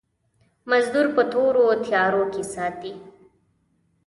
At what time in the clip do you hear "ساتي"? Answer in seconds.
2.53-2.93